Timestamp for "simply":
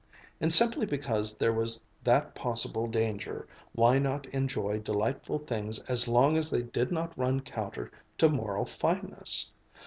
0.51-0.87